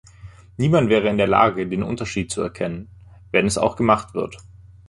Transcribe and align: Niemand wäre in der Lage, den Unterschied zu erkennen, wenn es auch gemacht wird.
Niemand 0.57 0.89
wäre 0.89 1.09
in 1.09 1.19
der 1.19 1.27
Lage, 1.27 1.67
den 1.67 1.83
Unterschied 1.83 2.31
zu 2.31 2.41
erkennen, 2.41 2.89
wenn 3.29 3.45
es 3.45 3.59
auch 3.59 3.75
gemacht 3.75 4.15
wird. 4.15 4.39